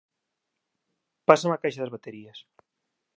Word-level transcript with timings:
Pásame 1.27 1.53
a 1.55 1.61
caixa 1.63 1.81
das 1.83 1.93
baterías. 1.95 2.37